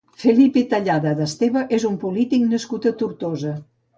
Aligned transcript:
Felipe 0.21 0.61
Tallada 0.71 1.11
de 1.19 1.23
Esteve 1.31 1.61
és 1.77 1.85
un 1.91 1.99
polític 2.05 2.47
nascut 2.55 2.91
a 2.91 2.95
Tortosa. 3.03 3.55